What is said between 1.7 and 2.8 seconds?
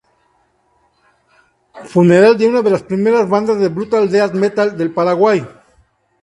Funeral fue una de